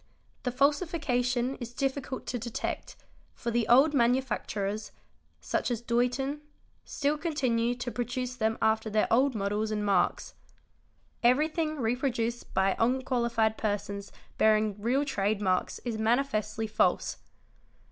[0.41, 2.95] The falsification is difficult to detect,
[3.35, 4.91] for the old manufacturers
[5.39, 6.41] (such as Doulton)
[6.83, 10.33] still continue to produce them after their old models and marks.
[11.21, 17.17] Everything re_ produced by unqualified persons bearing real trade marks is manifestly false.